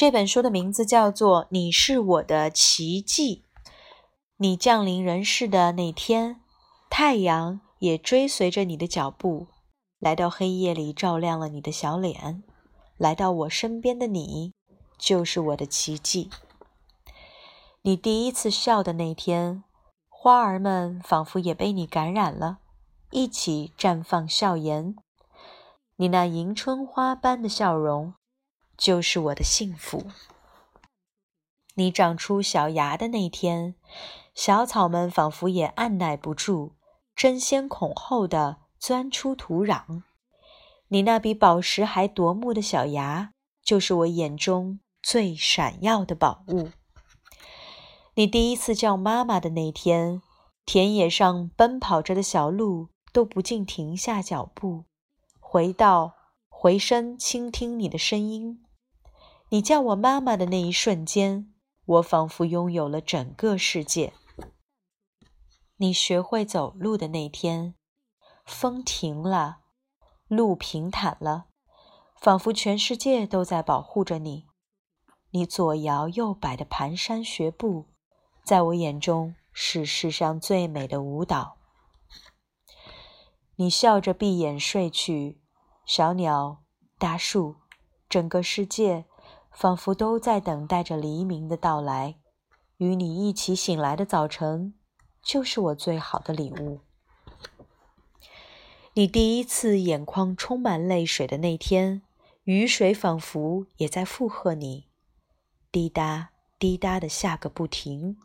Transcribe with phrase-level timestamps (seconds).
[0.00, 3.44] 这本书的名字叫做《你是我的奇迹》。
[4.38, 6.40] 你降临人世的那天，
[6.88, 9.48] 太阳也追随着你的脚步，
[9.98, 12.42] 来到黑夜里照亮了你的小脸。
[12.96, 14.54] 来到我身边的你，
[14.96, 16.30] 就是我的奇迹。
[17.82, 19.64] 你第一次笑的那天，
[20.08, 22.60] 花儿们仿佛也被你感染了，
[23.10, 24.96] 一起绽放笑颜。
[25.96, 28.14] 你那迎春花般的笑容，
[28.80, 30.06] 就是我的幸福。
[31.74, 33.74] 你长出小芽的那天，
[34.34, 36.72] 小草们仿佛也按耐不住，
[37.14, 40.02] 争先恐后的钻出土壤。
[40.88, 46.70] 你那比宝石还夺目的小芽，就是我眼中最闪耀的宝物。
[48.14, 50.22] 你第一次叫妈妈的那天，
[50.64, 54.86] 田野上奔跑着的小鹿都不禁停下脚步，
[55.38, 56.14] 回到
[56.48, 58.64] 回身倾听你的声音。
[59.52, 61.52] 你叫我妈妈的那一瞬间，
[61.84, 64.12] 我仿佛拥有了整个世界。
[65.78, 67.74] 你学会走路的那天，
[68.44, 69.58] 风停了。
[70.28, 71.46] 路平坦了，
[72.14, 74.46] 仿佛全世界都在保护着你。
[75.30, 77.86] 你左摇右摆的蹒跚学步，
[78.44, 81.56] 在我眼中是世上最美的舞蹈。
[83.56, 85.40] 你笑着闭眼睡去，
[85.84, 86.62] 小鸟、
[86.96, 87.56] 大树，
[88.08, 89.06] 整个世界
[89.50, 92.16] 仿佛都在等待着黎明的到来。
[92.78, 94.72] 与你一起醒来的早晨，
[95.22, 96.80] 就是我最好的礼物。
[98.94, 102.02] 你第一次眼眶充满泪水的那天，
[102.44, 104.88] 雨水仿佛也在附和你，
[105.70, 108.16] 滴答滴答的下个不停。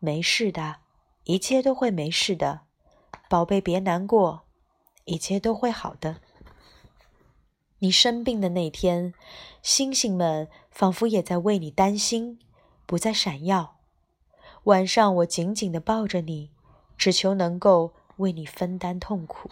[0.00, 0.76] 没事的，
[1.24, 2.62] 一切都会没事的，
[3.30, 4.42] 宝贝别难过，
[5.04, 6.20] 一切都会好的。
[7.78, 9.14] 你生病的那天，
[9.62, 12.38] 星星们仿佛也在为你担心，
[12.86, 13.78] 不再闪耀。
[14.64, 16.50] 晚上我紧紧地抱着你，
[16.96, 17.94] 只求能够。
[18.18, 19.48] 为你分担痛苦。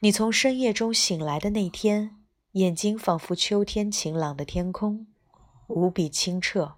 [0.00, 2.14] 你从深夜中醒来的那天，
[2.52, 5.06] 眼睛仿佛秋天晴朗的天空，
[5.66, 6.74] 无比清澈。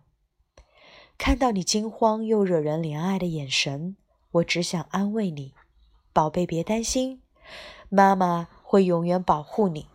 [1.18, 3.96] 看到你惊慌又惹人怜爱的眼神，
[4.30, 5.54] 我只想安慰你
[6.14, 7.20] ：“宝贝，别担心，
[7.88, 9.88] 妈妈会永远保护你。”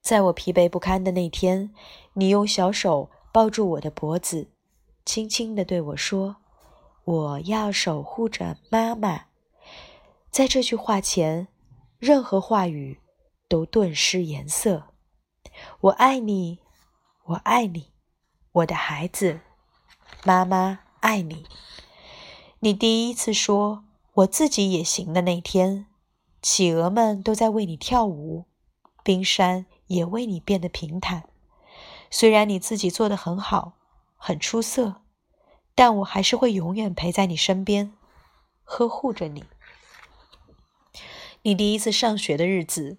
[0.00, 1.74] 在我疲惫不堪的那天，
[2.14, 4.48] 你用小手抱住我的脖子，
[5.04, 6.36] 轻轻地对我说。
[7.04, 9.26] 我要守护着妈妈。
[10.30, 11.48] 在这句话前，
[11.98, 13.00] 任何话语
[13.48, 14.88] 都顿失颜色。
[15.80, 16.60] 我爱你，
[17.24, 17.92] 我爱你，
[18.52, 19.40] 我的孩子。
[20.24, 21.44] 妈妈爱你。
[22.60, 23.84] 你第一次说
[24.14, 25.86] “我自己也行”的那天，
[26.42, 28.44] 企鹅们都在为你跳舞，
[29.02, 31.24] 冰山也为你变得平坦。
[32.10, 33.78] 虽然你自己做的很好，
[34.16, 34.96] 很出色。
[35.74, 37.94] 但我还是会永远陪在你身边，
[38.62, 39.44] 呵护着你。
[41.40, 42.98] 你第一次上学的日子，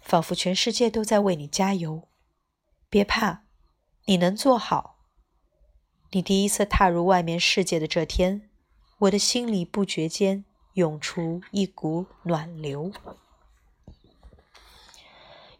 [0.00, 2.08] 仿佛全世界都在为你加油。
[2.88, 3.44] 别怕，
[4.06, 4.96] 你能做好。
[6.10, 8.50] 你第一次踏入外面世界的这天，
[8.98, 10.44] 我的心里不觉间
[10.80, 12.90] 涌出一股暖流。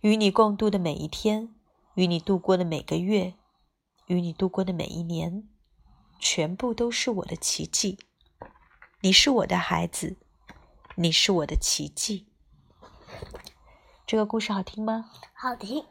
[0.00, 1.54] 与你共度的每一天，
[1.92, 3.34] 与你度过的每个月，
[4.06, 5.47] 与你度过的每一年。
[6.19, 7.98] 全部都是我的奇迹，
[9.00, 10.16] 你是我的孩子，
[10.94, 12.26] 你是我的奇迹。
[14.06, 15.10] 这个故事好听吗？
[15.34, 15.84] 好听。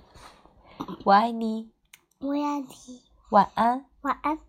[1.05, 1.71] 我爱你。
[2.19, 3.03] 我爱你。
[3.29, 3.85] 晚安。
[4.01, 4.48] 晚安。